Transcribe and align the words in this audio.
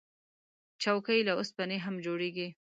چوکۍ 0.81 1.19
له 1.27 1.33
اوسپنې 1.39 1.77
هم 1.85 1.95
جوړیږي. 2.05 2.47